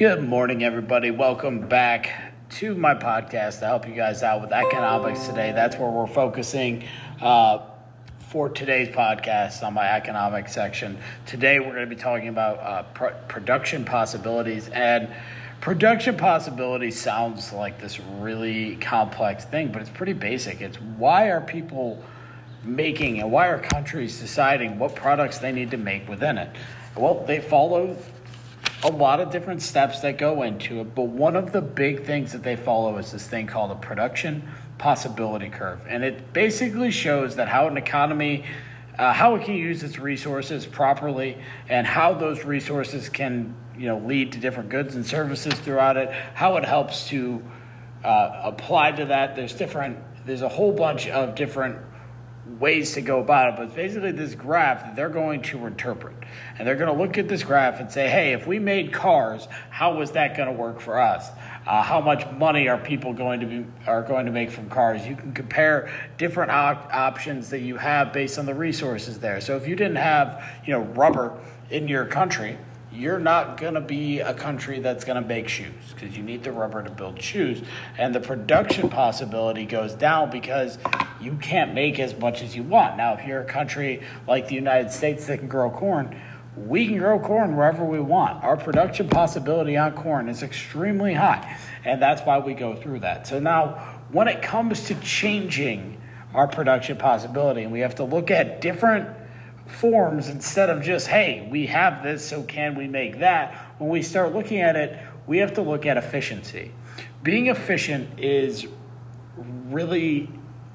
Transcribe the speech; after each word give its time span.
Good 0.00 0.26
morning, 0.26 0.64
everybody. 0.64 1.10
Welcome 1.10 1.68
back 1.68 2.32
to 2.52 2.74
my 2.74 2.94
podcast 2.94 3.58
to 3.58 3.66
help 3.66 3.86
you 3.86 3.92
guys 3.92 4.22
out 4.22 4.40
with 4.40 4.50
economics 4.50 5.26
today. 5.26 5.52
That's 5.52 5.76
where 5.76 5.90
we're 5.90 6.06
focusing 6.06 6.84
uh, 7.20 7.58
for 8.20 8.48
today's 8.48 8.88
podcast 8.88 9.62
on 9.62 9.74
my 9.74 9.86
economics 9.92 10.54
section. 10.54 10.96
Today, 11.26 11.60
we're 11.60 11.74
going 11.74 11.86
to 11.86 11.94
be 11.94 12.00
talking 12.00 12.28
about 12.28 12.60
uh, 12.60 12.82
pr- 12.94 13.12
production 13.28 13.84
possibilities. 13.84 14.70
And 14.70 15.10
production 15.60 16.16
possibilities 16.16 16.98
sounds 16.98 17.52
like 17.52 17.78
this 17.78 18.00
really 18.00 18.76
complex 18.76 19.44
thing, 19.44 19.70
but 19.70 19.82
it's 19.82 19.90
pretty 19.90 20.14
basic. 20.14 20.62
It's 20.62 20.80
why 20.80 21.26
are 21.26 21.42
people 21.42 22.02
making 22.64 23.20
and 23.20 23.30
why 23.30 23.48
are 23.48 23.58
countries 23.58 24.18
deciding 24.18 24.78
what 24.78 24.94
products 24.94 25.40
they 25.40 25.52
need 25.52 25.72
to 25.72 25.76
make 25.76 26.08
within 26.08 26.38
it? 26.38 26.48
Well, 26.96 27.22
they 27.26 27.40
follow 27.40 27.98
a 28.82 28.90
lot 28.90 29.20
of 29.20 29.30
different 29.30 29.62
steps 29.62 30.00
that 30.00 30.16
go 30.16 30.42
into 30.42 30.80
it, 30.80 30.94
but 30.94 31.04
one 31.04 31.36
of 31.36 31.52
the 31.52 31.60
big 31.60 32.04
things 32.04 32.32
that 32.32 32.42
they 32.42 32.56
follow 32.56 32.96
is 32.96 33.12
this 33.12 33.26
thing 33.26 33.46
called 33.46 33.70
a 33.70 33.74
production 33.74 34.48
possibility 34.78 35.50
curve. 35.50 35.84
And 35.88 36.02
it 36.02 36.32
basically 36.32 36.90
shows 36.90 37.36
that 37.36 37.48
how 37.48 37.66
an 37.66 37.76
economy, 37.76 38.44
uh, 38.98 39.12
how 39.12 39.34
it 39.34 39.44
can 39.44 39.54
use 39.54 39.82
its 39.82 39.98
resources 39.98 40.64
properly, 40.64 41.36
and 41.68 41.86
how 41.86 42.14
those 42.14 42.44
resources 42.44 43.08
can 43.08 43.54
you 43.76 43.86
know 43.86 43.98
lead 43.98 44.32
to 44.32 44.38
different 44.38 44.70
goods 44.70 44.94
and 44.94 45.06
services 45.06 45.54
throughout 45.54 45.96
it, 45.96 46.10
how 46.34 46.56
it 46.56 46.64
helps 46.64 47.08
to 47.08 47.42
uh, 48.02 48.40
apply 48.44 48.92
to 48.92 49.06
that. 49.06 49.36
There's 49.36 49.52
different, 49.52 49.98
there's 50.24 50.42
a 50.42 50.48
whole 50.48 50.72
bunch 50.72 51.06
of 51.08 51.34
different 51.34 51.76
ways 52.60 52.92
to 52.92 53.00
go 53.00 53.20
about 53.20 53.48
it, 53.48 53.56
but 53.56 53.66
it's 53.66 53.74
basically 53.74 54.12
this 54.12 54.34
graph 54.34 54.84
that 54.84 54.94
they're 54.94 55.08
going 55.08 55.40
to 55.40 55.66
interpret. 55.66 56.14
And 56.58 56.68
they're 56.68 56.76
going 56.76 56.94
to 56.94 57.02
look 57.02 57.16
at 57.16 57.26
this 57.26 57.42
graph 57.42 57.80
and 57.80 57.90
say, 57.90 58.08
hey, 58.08 58.34
if 58.34 58.46
we 58.46 58.58
made 58.58 58.92
cars, 58.92 59.48
how 59.70 59.96
was 59.96 60.12
that 60.12 60.36
going 60.36 60.48
to 60.48 60.54
work 60.54 60.78
for 60.78 61.00
us? 61.00 61.30
Uh, 61.66 61.82
how 61.82 62.00
much 62.00 62.30
money 62.32 62.68
are 62.68 62.76
people 62.76 63.14
going 63.14 63.40
to 63.40 63.46
be 63.46 63.66
are 63.86 64.02
going 64.02 64.26
to 64.26 64.32
make 64.32 64.50
from 64.50 64.68
cars? 64.68 65.06
You 65.06 65.16
can 65.16 65.32
compare 65.32 65.90
different 66.18 66.50
op- 66.50 66.92
options 66.92 67.48
that 67.50 67.60
you 67.60 67.78
have 67.78 68.12
based 68.12 68.38
on 68.38 68.44
the 68.44 68.54
resources 68.54 69.18
there. 69.18 69.40
So 69.40 69.56
if 69.56 69.66
you 69.66 69.74
didn't 69.74 69.96
have, 69.96 70.44
you 70.66 70.72
know, 70.72 70.80
rubber 70.80 71.38
in 71.70 71.88
your 71.88 72.04
country, 72.04 72.58
you're 72.92 73.20
not 73.20 73.56
going 73.56 73.74
to 73.74 73.80
be 73.80 74.20
a 74.20 74.34
country 74.34 74.80
that's 74.80 75.04
going 75.04 75.20
to 75.20 75.26
make 75.26 75.48
shoes 75.48 75.94
because 75.94 76.16
you 76.16 76.22
need 76.22 76.42
the 76.42 76.52
rubber 76.52 76.82
to 76.82 76.90
build 76.90 77.20
shoes. 77.22 77.62
And 77.96 78.14
the 78.14 78.20
production 78.20 78.88
possibility 78.88 79.64
goes 79.64 79.94
down 79.94 80.30
because 80.30 80.78
you 81.20 81.36
can't 81.36 81.72
make 81.72 82.00
as 82.00 82.16
much 82.18 82.42
as 82.42 82.56
you 82.56 82.62
want. 82.62 82.96
Now, 82.96 83.14
if 83.14 83.26
you're 83.26 83.40
a 83.40 83.44
country 83.44 84.02
like 84.26 84.48
the 84.48 84.56
United 84.56 84.90
States 84.90 85.26
that 85.26 85.38
can 85.38 85.48
grow 85.48 85.70
corn, 85.70 86.20
we 86.56 86.86
can 86.86 86.98
grow 86.98 87.20
corn 87.20 87.56
wherever 87.56 87.84
we 87.84 88.00
want. 88.00 88.42
Our 88.42 88.56
production 88.56 89.08
possibility 89.08 89.76
on 89.76 89.92
corn 89.92 90.28
is 90.28 90.42
extremely 90.42 91.14
high, 91.14 91.58
and 91.84 92.02
that's 92.02 92.22
why 92.22 92.38
we 92.38 92.54
go 92.54 92.74
through 92.74 93.00
that. 93.00 93.26
So 93.26 93.38
now, 93.38 94.00
when 94.10 94.26
it 94.26 94.42
comes 94.42 94.84
to 94.86 94.96
changing 94.96 96.00
our 96.34 96.48
production 96.48 96.96
possibility, 96.96 97.62
and 97.62 97.72
we 97.72 97.80
have 97.80 97.94
to 97.96 98.04
look 98.04 98.30
at 98.30 98.60
different 98.60 99.08
forms 99.70 100.28
instead 100.28 100.70
of 100.70 100.82
just, 100.82 101.06
hey, 101.06 101.48
we 101.50 101.66
have 101.66 102.02
this, 102.02 102.28
so 102.28 102.42
can 102.42 102.74
we 102.74 102.86
make 102.86 103.20
that? 103.20 103.54
When 103.78 103.90
we 103.90 104.02
start 104.02 104.34
looking 104.34 104.60
at 104.60 104.76
it, 104.76 104.98
we 105.26 105.38
have 105.38 105.54
to 105.54 105.62
look 105.62 105.86
at 105.86 105.96
efficiency. 105.96 106.72
Being 107.22 107.46
efficient 107.46 108.18
is 108.18 108.66
really 109.36 110.28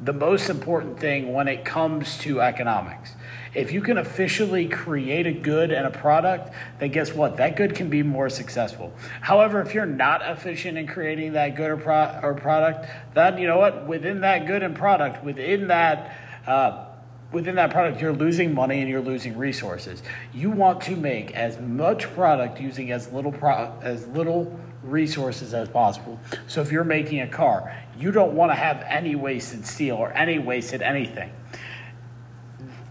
the 0.00 0.12
most 0.12 0.50
important 0.50 1.00
thing 1.00 1.32
when 1.32 1.48
it 1.48 1.64
comes 1.64 2.18
to 2.18 2.40
economics. 2.40 3.12
If 3.54 3.72
you 3.72 3.80
can 3.80 3.96
officially 3.96 4.68
create 4.68 5.26
a 5.26 5.32
good 5.32 5.72
and 5.72 5.86
a 5.86 5.90
product, 5.90 6.52
then 6.78 6.90
guess 6.90 7.14
what? 7.14 7.38
That 7.38 7.56
good 7.56 7.74
can 7.74 7.88
be 7.88 8.02
more 8.02 8.28
successful. 8.28 8.92
However, 9.22 9.62
if 9.62 9.72
you're 9.72 9.86
not 9.86 10.20
efficient 10.22 10.76
in 10.76 10.86
creating 10.86 11.32
that 11.32 11.56
good 11.56 11.70
or, 11.70 11.76
pro- 11.78 12.20
or 12.22 12.34
product, 12.34 12.86
then 13.14 13.38
you 13.38 13.46
know 13.46 13.56
what? 13.56 13.86
Within 13.86 14.20
that 14.20 14.46
good 14.46 14.62
and 14.62 14.76
product, 14.76 15.24
within 15.24 15.68
that 15.68 16.14
uh, 16.46 16.85
within 17.32 17.56
that 17.56 17.70
product, 17.70 18.00
you're 18.00 18.12
losing 18.12 18.54
money 18.54 18.80
and 18.80 18.88
you're 18.88 19.00
losing 19.00 19.36
resources. 19.36 20.02
You 20.32 20.50
want 20.50 20.80
to 20.82 20.96
make 20.96 21.32
as 21.34 21.60
much 21.60 22.12
product 22.14 22.60
using 22.60 22.92
as 22.92 23.12
little 23.12 23.32
pro- 23.32 23.72
as 23.82 24.06
little 24.08 24.58
resources 24.82 25.52
as 25.52 25.68
possible. 25.68 26.18
So 26.46 26.60
if 26.60 26.70
you're 26.70 26.84
making 26.84 27.20
a 27.20 27.28
car, 27.28 27.76
you 27.98 28.12
don't 28.12 28.34
want 28.34 28.52
to 28.52 28.54
have 28.54 28.84
any 28.86 29.14
wasted 29.14 29.66
steel 29.66 29.96
or 29.96 30.12
any 30.12 30.38
wasted 30.38 30.82
anything. 30.82 31.32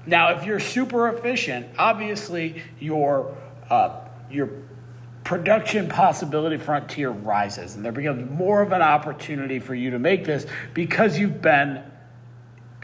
Now, 0.06 0.38
if 0.38 0.46
you're 0.46 0.60
super 0.60 1.08
efficient, 1.08 1.68
obviously 1.78 2.62
your 2.80 3.36
uh, 3.70 4.02
your 4.30 4.50
production 5.24 5.90
possibility 5.90 6.58
frontier 6.58 7.10
rises, 7.10 7.76
and 7.76 7.84
there 7.84 7.92
becomes 7.92 8.30
more 8.30 8.62
of 8.62 8.72
an 8.72 8.84
opportunity 8.84 9.60
for 9.60 9.74
you 9.74 9.90
to 9.92 10.00
make 10.00 10.26
this 10.26 10.46
because 10.74 11.18
you've 11.18 11.42
been 11.42 11.82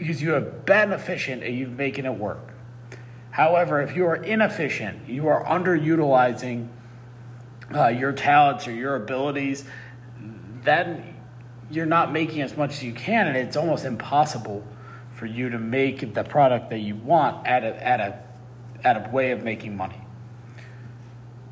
because 0.02 0.20
you 0.20 0.32
have 0.32 0.66
been 0.66 0.92
efficient 0.92 1.44
and 1.44 1.56
you've 1.56 1.78
making 1.78 2.06
it 2.06 2.16
work. 2.16 2.56
However, 3.30 3.84
if 3.84 3.96
you 3.96 4.04
are 4.08 4.16
inefficient, 4.16 5.08
you 5.08 5.28
are 5.28 5.46
underutilizing 5.46 6.70
uh, 7.72 7.90
your 7.90 8.12
talents 8.12 8.68
or 8.68 8.72
your 8.72 8.96
abilities, 8.96 9.64
then 10.64 11.18
you're 11.70 11.86
not 11.86 12.12
making 12.12 12.42
as 12.42 12.58
much 12.58 12.72
as 12.72 12.84
you 12.84 12.94
can, 12.94 13.28
and 13.28 13.38
it's 13.38 13.56
almost 13.56 13.86
impossible 13.86 14.66
for 15.12 15.28
you 15.28 15.52
to 15.52 15.60
make 15.60 16.16
the 16.16 16.24
product 16.24 16.72
that 16.72 16.80
you 16.80 16.96
want 16.96 17.46
at 17.46 17.64
a, 17.64 17.88
at 17.88 18.00
a, 18.00 18.24
at 18.84 19.06
a 19.06 19.10
way 19.12 19.30
of 19.30 19.44
making 19.44 19.78
money. 19.78 20.02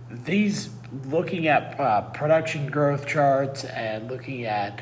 These 0.10 0.72
looking 1.06 1.48
at 1.48 1.80
uh, 1.80 2.02
production 2.02 2.66
growth 2.66 3.06
charts 3.06 3.64
and 3.64 4.10
looking 4.10 4.46
at 4.46 4.82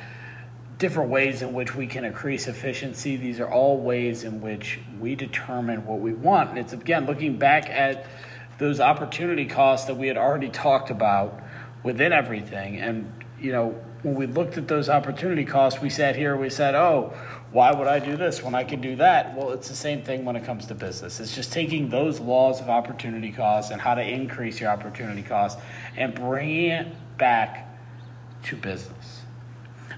different 0.77 1.09
ways 1.09 1.41
in 1.41 1.53
which 1.53 1.75
we 1.75 1.87
can 1.87 2.05
increase 2.05 2.47
efficiency. 2.47 3.15
These 3.17 3.39
are 3.39 3.49
all 3.49 3.79
ways 3.79 4.23
in 4.23 4.41
which 4.41 4.79
we 4.99 5.15
determine 5.15 5.85
what 5.85 5.99
we 5.99 6.13
want. 6.13 6.49
And 6.49 6.59
it's 6.59 6.73
again 6.73 7.05
looking 7.05 7.37
back 7.37 7.69
at 7.69 8.05
those 8.59 8.79
opportunity 8.79 9.45
costs 9.45 9.87
that 9.87 9.95
we 9.95 10.07
had 10.07 10.17
already 10.17 10.49
talked 10.49 10.89
about 10.89 11.41
within 11.83 12.11
everything. 12.11 12.77
And, 12.77 13.11
you 13.39 13.51
know, 13.51 13.75
when 14.03 14.15
we 14.15 14.27
looked 14.27 14.57
at 14.57 14.67
those 14.67 14.89
opportunity 14.89 15.45
costs, 15.45 15.81
we 15.81 15.89
sat 15.89 16.15
here, 16.15 16.35
we 16.37 16.49
said, 16.49 16.75
oh, 16.75 17.13
why 17.51 17.71
would 17.71 17.87
I 17.87 17.99
do 17.99 18.17
this 18.17 18.43
when 18.43 18.53
I 18.55 18.63
can 18.63 18.81
do 18.81 18.95
that? 18.97 19.35
Well, 19.35 19.51
it's 19.51 19.69
the 19.69 19.75
same 19.75 20.03
thing 20.03 20.25
when 20.25 20.35
it 20.35 20.43
comes 20.43 20.65
to 20.67 20.75
business. 20.75 21.19
It's 21.19 21.33
just 21.33 21.51
taking 21.51 21.89
those 21.89 22.19
laws 22.19 22.61
of 22.61 22.69
opportunity 22.69 23.31
costs 23.31 23.71
and 23.71 23.81
how 23.81 23.95
to 23.95 24.03
increase 24.03 24.59
your 24.59 24.69
opportunity 24.69 25.23
costs 25.23 25.61
and 25.95 26.13
bringing 26.13 26.71
it 26.71 27.17
back 27.17 27.67
to 28.43 28.55
business. 28.55 29.21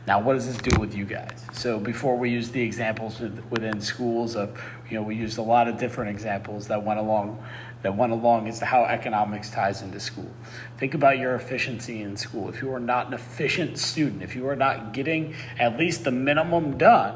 Now, 0.09 0.20
what 0.20 0.34
does 0.34 0.47
this 0.47 0.58
do 0.58 0.80
with 0.80 0.96
you 0.96 1.06
guys? 1.06 1.46
So, 1.53 1.80
before 1.80 2.18
we 2.18 2.31
use 2.31 2.50
the 2.50 2.64
examples 2.64 3.20
within 3.52 3.80
schools 3.80 4.36
of, 4.36 4.59
you 4.90 4.97
know, 4.97 5.03
we 5.03 5.16
used 5.16 5.38
a 5.38 5.44
lot 5.44 5.68
of 5.68 5.78
different 5.78 6.09
examples 6.09 6.66
that 6.70 6.84
went 6.84 7.00
along, 7.00 7.44
that 7.84 7.96
went 7.96 8.12
along 8.12 8.48
as 8.48 8.58
to 8.58 8.66
how 8.66 8.86
economics 8.86 9.52
ties 9.52 9.84
into 9.84 10.00
school. 10.00 10.31
Think 10.80 10.96
about 10.96 11.19
your 11.19 11.36
efficiency 11.36 12.02
in 12.02 12.18
school. 12.18 12.50
If 12.50 12.59
you 12.59 12.74
are 12.74 12.80
not 12.80 13.09
an 13.09 13.14
efficient 13.14 13.78
student, 13.78 14.24
if 14.24 14.36
you 14.36 14.48
are 14.48 14.56
not 14.56 14.94
getting 14.94 15.36
at 15.59 15.78
least 15.78 16.06
the 16.06 16.12
minimum 16.12 16.80
done, 16.80 17.16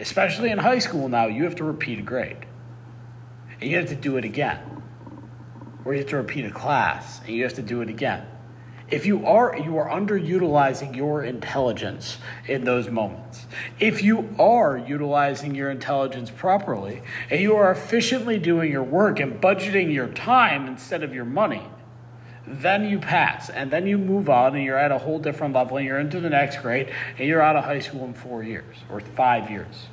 especially 0.00 0.50
in 0.50 0.58
high 0.58 0.80
school 0.80 1.08
now, 1.08 1.28
you 1.28 1.44
have 1.44 1.54
to 1.54 1.64
repeat 1.64 2.00
a 2.00 2.02
grade, 2.02 2.46
and 3.60 3.70
you 3.70 3.76
have 3.76 3.90
to 3.90 3.94
do 3.94 4.16
it 4.16 4.24
again, 4.24 4.82
or 5.84 5.92
you 5.94 6.00
have 6.00 6.10
to 6.10 6.16
repeat 6.16 6.44
a 6.46 6.50
class, 6.50 7.20
and 7.20 7.28
you 7.28 7.44
have 7.44 7.54
to 7.54 7.62
do 7.62 7.80
it 7.80 7.88
again 7.88 8.26
if 8.90 9.04
you 9.04 9.26
are 9.26 9.56
you 9.56 9.76
are 9.76 9.88
underutilizing 9.88 10.96
your 10.96 11.22
intelligence 11.22 12.18
in 12.46 12.64
those 12.64 12.88
moments. 12.88 13.46
If 13.78 14.02
you 14.02 14.34
are 14.38 14.76
utilizing 14.76 15.54
your 15.54 15.70
intelligence 15.70 16.30
properly 16.30 17.02
and 17.30 17.40
you 17.40 17.54
are 17.56 17.70
efficiently 17.70 18.38
doing 18.38 18.72
your 18.72 18.82
work 18.82 19.20
and 19.20 19.40
budgeting 19.40 19.92
your 19.92 20.08
time 20.08 20.66
instead 20.66 21.02
of 21.02 21.14
your 21.14 21.24
money 21.24 21.66
then 22.50 22.88
you 22.88 22.98
pass 22.98 23.50
and 23.50 23.70
then 23.70 23.86
you 23.86 23.98
move 23.98 24.30
on 24.30 24.54
and 24.54 24.64
you're 24.64 24.78
at 24.78 24.90
a 24.90 24.98
whole 24.98 25.18
different 25.18 25.54
level 25.54 25.76
and 25.76 25.86
you're 25.86 25.98
into 25.98 26.18
the 26.18 26.30
next 26.30 26.62
grade 26.62 26.90
and 27.18 27.28
you're 27.28 27.42
out 27.42 27.56
of 27.56 27.64
high 27.64 27.78
school 27.78 28.04
in 28.04 28.14
four 28.14 28.42
years 28.42 28.76
or 28.90 29.00
five 29.00 29.50
years 29.50 29.88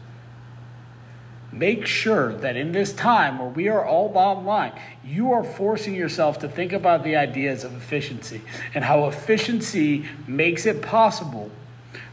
Make 1.52 1.86
sure 1.86 2.34
that 2.34 2.56
in 2.56 2.72
this 2.72 2.92
time 2.92 3.40
where 3.40 3.50
we 3.50 3.70
are 3.70 3.86
all 3.86 4.12
online, 4.18 4.74
you 5.06 5.32
are 5.32 5.44
forcing 5.44 5.96
yourself 5.96 6.40
to 6.40 6.50
think 6.50 6.74
about 6.74 7.04
the 7.04 7.16
ideas 7.16 7.64
of 7.64 7.74
efficiency 7.76 8.42
and 8.74 8.84
how 8.84 9.06
efficiency 9.08 10.06
makes 10.28 10.66
it 10.66 10.82
possible 10.82 11.52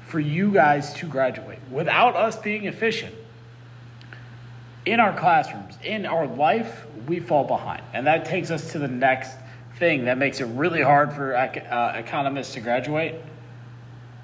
for 0.06 0.20
you 0.20 0.52
guys 0.52 0.92
to 0.94 1.06
graduate. 1.06 1.58
Without 1.70 2.14
us 2.14 2.36
being 2.36 2.66
efficient 2.66 3.14
in 4.84 5.00
our 5.00 5.16
classrooms, 5.16 5.76
in 5.82 6.06
our 6.06 6.26
life, 6.26 6.86
we 7.06 7.18
fall 7.18 7.44
behind. 7.44 7.82
And 7.92 8.06
that 8.06 8.24
takes 8.24 8.50
us 8.50 8.72
to 8.72 8.78
the 8.78 8.88
next 8.88 9.36
thing 9.78 10.04
that 10.04 10.18
makes 10.18 10.40
it 10.40 10.44
really 10.44 10.82
hard 10.82 11.12
for 11.12 11.34
uh, 11.34 11.92
economists 11.96 12.54
to 12.54 12.60
graduate 12.60 13.16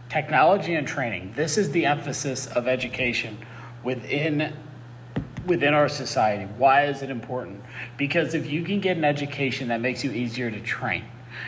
technology 0.08 0.74
and 0.74 0.86
training. 0.86 1.32
This 1.36 1.58
is 1.58 1.70
the 1.70 1.86
emphasis 1.86 2.46
of 2.46 2.66
education 2.66 3.38
within 3.82 4.54
within 5.48 5.74
our 5.74 5.88
society. 5.88 6.44
Why 6.56 6.84
is 6.84 7.02
it 7.02 7.10
important? 7.10 7.62
Because 7.96 8.34
if 8.34 8.48
you 8.48 8.62
can 8.62 8.78
get 8.80 8.96
an 8.96 9.04
education 9.04 9.68
that 9.68 9.80
makes 9.80 10.04
you 10.04 10.12
easier 10.12 10.50
to 10.50 10.60
train, 10.60 11.04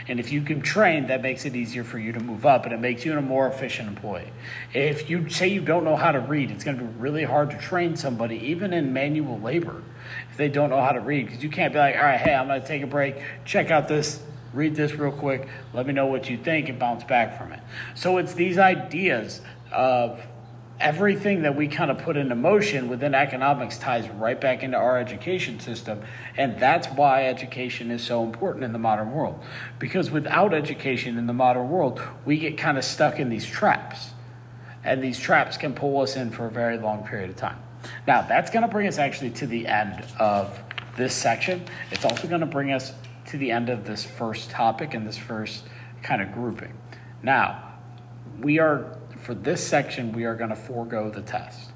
And 0.09 0.21
if 0.21 0.33
you 0.33 0.43
can 0.43 0.61
train, 0.61 1.07
that 1.09 1.23
makes 1.23 1.45
it 1.45 1.57
easier 1.57 1.85
for 1.85 1.99
you 1.99 2.13
to 2.13 2.21
move 2.21 2.47
up 2.47 2.65
and 2.65 2.73
it 2.73 2.81
makes 2.81 3.05
you 3.05 3.17
a 3.17 3.23
more 3.23 3.47
efficient 3.47 3.89
employee. 3.89 4.33
If 4.73 5.11
you 5.11 5.29
say 5.29 5.49
you 5.49 5.61
don't 5.61 5.85
know 5.85 5.97
how 5.97 6.13
to 6.13 6.21
read, 6.21 6.51
it's 6.51 6.65
going 6.65 6.79
to 6.79 6.85
be 6.85 6.99
really 6.99 7.25
hard 7.25 7.51
to 7.51 7.59
train 7.59 7.97
somebody, 7.97 8.37
even 8.37 8.73
in 8.73 8.93
manual 8.93 9.39
labor, 9.41 9.83
if 10.31 10.37
they 10.37 10.49
don't 10.49 10.71
know 10.71 10.81
how 10.81 10.93
to 10.93 11.01
read. 11.01 11.27
Because 11.27 11.43
you 11.43 11.51
can't 11.51 11.73
be 11.73 11.79
like, 11.79 11.97
all 11.97 12.03
right, 12.03 12.21
hey, 12.21 12.35
I'm 12.35 12.47
going 12.47 12.61
to 12.61 12.67
take 12.67 12.83
a 12.83 12.87
break, 12.87 13.17
check 13.45 13.71
out 13.71 13.89
this, 13.89 14.23
read 14.53 14.75
this 14.75 14.93
real 14.93 15.13
quick, 15.13 15.49
let 15.73 15.87
me 15.87 15.93
know 15.93 16.07
what 16.07 16.29
you 16.29 16.37
think, 16.37 16.69
and 16.69 16.79
bounce 16.79 17.05
back 17.05 17.39
from 17.39 17.53
it. 17.53 17.61
So 17.95 18.19
it's 18.19 18.35
these 18.35 18.59
ideas 18.59 19.41
of 19.73 20.21
everything 20.81 21.43
that 21.43 21.55
we 21.55 21.69
kind 21.69 21.91
of 21.91 21.99
put 21.99 22.17
into 22.17 22.35
motion 22.35 22.89
within 22.89 23.15
economics 23.15 23.79
ties 23.79 24.09
right 24.09 24.41
back 24.41 24.63
into 24.63 24.77
our 24.77 24.99
education 24.99 25.61
system. 25.61 26.03
And 26.37 26.59
that's 26.59 26.89
why 26.89 27.27
education 27.27 27.91
is 27.91 28.03
so 28.03 28.25
important 28.25 28.65
in 28.65 28.73
the 28.73 28.79
modern 28.79 29.13
world. 29.13 29.43
Because 29.79 30.11
without 30.11 30.55
education 30.55 31.19
in 31.19 31.27
the 31.27 31.35
modern 31.35 31.69
world, 31.69 32.01
we 32.25 32.39
get 32.39 32.57
kind 32.57 32.79
of 32.79 32.85
stuck 32.85 33.21
in 33.21 33.29
these 33.29 33.47
traps. 33.47 34.11
And 34.83 35.05
these 35.05 35.21
traps 35.21 35.59
can 35.59 35.75
pull 35.75 36.01
us 36.01 36.17
in 36.17 36.31
for 36.31 36.47
a 36.47 36.51
very 36.51 36.79
long 36.79 37.07
period 37.07 37.29
of 37.29 37.37
time. 37.37 37.59
Now, 38.07 38.23
that's 38.23 38.51
going 38.51 38.63
to 38.63 38.69
bring 38.69 38.89
us 38.89 38.99
actually 38.99 39.31
to 39.33 39.47
the 39.47 39.67
end 39.67 40.05
of 40.19 40.59
this 40.97 41.15
section. 41.15 41.65
It's 41.91 42.05
also 42.05 42.27
going 42.27 42.41
to 42.41 42.47
bring 42.47 42.73
us 42.73 42.93
to 43.27 43.37
the 43.37 43.51
end 43.51 43.69
of 43.69 43.85
this 43.85 44.05
first 44.05 44.51
topic 44.51 44.95
and 44.95 45.07
this 45.07 45.19
first 45.19 45.65
kind 46.03 46.23
of 46.23 46.33
grouping. 46.33 46.73
Now, 47.23 47.75
we 48.41 48.59
are 48.59 48.97
for 49.23 49.35
this 49.35 49.67
section, 49.67 50.13
we 50.13 50.25
are 50.25 50.35
going 50.35 50.51
to 50.51 50.57
forego 50.57 51.11
the 51.11 51.23
test. 51.23 51.71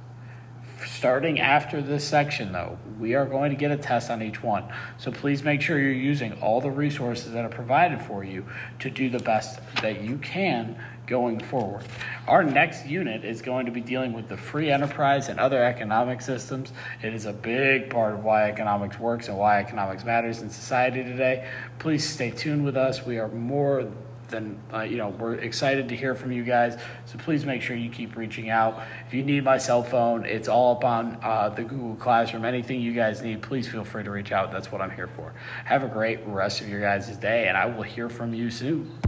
Starting 0.87 1.41
after 1.41 1.81
this 1.81 2.06
section, 2.06 2.52
though, 2.52 2.79
we 2.99 3.14
are 3.14 3.26
going 3.26 3.50
to 3.50 3.56
get 3.56 3.70
a 3.70 3.76
test 3.76 4.11
on 4.11 4.23
each 4.23 4.43
one. 4.43 4.64
So 4.99 5.11
please 5.11 5.43
make 5.43 5.61
sure 5.61 5.79
you're 5.79 5.93
using 5.93 6.32
all 6.41 6.61
the 6.61 6.70
resources 6.70 7.32
that 7.32 7.44
are 7.44 7.50
provided 7.50 8.00
for 8.00 8.25
you 8.25 8.46
to 8.81 8.91
do 8.91 9.08
the 9.08 9.19
best 9.19 9.61
that 9.82 10.02
you 10.02 10.19
can 10.19 10.76
going 11.06 11.41
forward. 11.41 11.85
Our 12.26 12.43
next 12.43 12.87
unit 12.87 13.25
is 13.25 13.43
going 13.43 13.67
to 13.67 13.73
be 13.73 13.81
dealing 13.81 14.12
with 14.12 14.29
the 14.29 14.37
free 14.37 14.70
enterprise 14.70 15.29
and 15.29 15.38
other 15.38 15.62
economic 15.62 16.20
systems. 16.20 16.73
It 17.02 17.14
is 17.14 17.26
a 17.26 17.32
big 17.32 17.90
part 17.90 18.14
of 18.14 18.25
why 18.25 18.49
economics 18.49 18.99
works 18.99 19.29
and 19.29 19.37
why 19.37 19.61
economics 19.61 20.05
matters 20.05 20.40
in 20.40 20.50
society 20.50 21.02
today. 21.02 21.49
Please 21.79 22.08
stay 22.08 22.31
tuned 22.31 22.64
with 22.64 22.76
us. 22.76 23.05
We 23.05 23.19
are 23.19 23.29
more 23.29 23.90
then 24.35 24.61
uh, 24.73 24.83
you 24.83 24.97
know 24.97 25.11
we're 25.11 25.35
excited 25.35 25.89
to 25.89 25.97
hear 25.97 26.15
from 26.15 26.33
you 26.33 26.45
guys. 26.45 26.77
So 27.07 27.19
please 27.19 27.45
make 27.47 27.63
sure 27.63 27.77
you 27.77 27.91
keep 27.91 28.17
reaching 28.17 28.51
out. 28.51 28.83
If 29.07 29.15
you 29.15 29.23
need 29.23 29.45
my 29.45 29.59
cell 29.59 29.83
phone, 29.83 30.25
it's 30.25 30.49
all 30.49 30.73
up 30.73 30.85
on 30.85 31.19
uh, 31.23 31.51
the 31.51 31.63
Google 31.63 31.95
Classroom. 31.97 32.45
Anything 32.45 32.81
you 32.81 32.93
guys 32.93 33.23
need, 33.23 33.43
please 33.43 33.69
feel 33.69 33.85
free 33.85 34.05
to 34.05 34.11
reach 34.11 34.33
out. 34.33 34.53
That's 34.53 34.73
what 34.73 34.81
I'm 34.81 34.91
here 34.91 35.09
for. 35.09 35.33
Have 35.65 35.85
a 35.85 35.89
great 35.89 36.21
rest 36.27 36.61
of 36.61 36.69
your 36.69 36.81
guys' 36.81 37.17
day, 37.17 37.49
and 37.49 37.57
I 37.57 37.67
will 37.67 37.83
hear 37.83 38.09
from 38.09 38.35
you 38.35 38.51
soon. 38.51 38.99